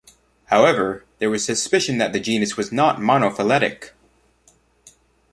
However 0.45 1.05
there 1.19 1.29
was 1.29 1.45
suspicion 1.45 1.99
that 1.99 2.11
the 2.11 2.19
genus 2.19 2.57
was 2.57 2.71
not 2.71 2.97
monophyletic. 2.97 3.91